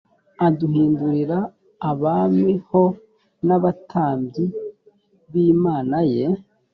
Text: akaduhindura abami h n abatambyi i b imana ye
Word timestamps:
akaduhindura 0.47 1.37
abami 1.89 2.49
h 2.67 2.71
n 3.47 3.49
abatambyi 3.57 4.45
i 4.51 4.53
b 5.31 5.33
imana 5.51 5.97
ye 6.13 6.25